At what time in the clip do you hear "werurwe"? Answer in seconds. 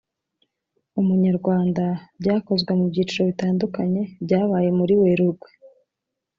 5.01-5.49